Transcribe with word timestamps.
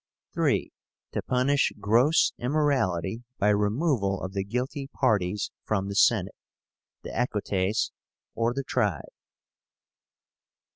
)(3) 0.33 0.71
To 1.11 1.21
punish 1.21 1.71
gross 1.79 2.33
immorality 2.39 3.21
by 3.37 3.49
removal 3.49 4.19
of 4.23 4.33
the 4.33 4.43
guilty 4.43 4.87
parties 4.87 5.51
from 5.63 5.89
the 5.89 5.95
Senate, 5.95 6.33
the 7.03 7.11
Equites, 7.11 7.91
or 8.33 8.51
the 8.51 8.63
tribe. 8.63 9.11